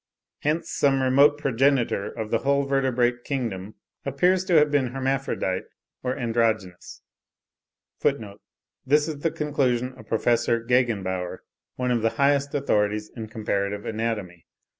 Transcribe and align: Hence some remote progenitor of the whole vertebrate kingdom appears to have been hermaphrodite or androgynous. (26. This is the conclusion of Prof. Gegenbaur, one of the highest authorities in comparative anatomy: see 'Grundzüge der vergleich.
Hence 0.39 0.71
some 0.71 1.03
remote 1.03 1.37
progenitor 1.37 2.07
of 2.09 2.31
the 2.31 2.39
whole 2.39 2.63
vertebrate 2.65 3.23
kingdom 3.23 3.75
appears 4.03 4.43
to 4.45 4.55
have 4.55 4.71
been 4.71 4.93
hermaphrodite 4.93 5.65
or 6.01 6.17
androgynous. 6.17 7.03
(26. 8.01 8.39
This 8.83 9.07
is 9.07 9.19
the 9.19 9.29
conclusion 9.29 9.93
of 9.93 10.07
Prof. 10.07 10.25
Gegenbaur, 10.65 11.41
one 11.75 11.91
of 11.91 12.01
the 12.01 12.09
highest 12.17 12.55
authorities 12.55 13.11
in 13.15 13.27
comparative 13.27 13.85
anatomy: 13.85 13.89
see 14.37 14.39
'Grundzüge 14.41 14.41
der 14.41 14.41
vergleich. 14.41 14.45